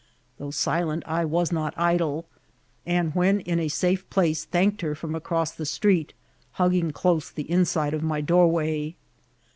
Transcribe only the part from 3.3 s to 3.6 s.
in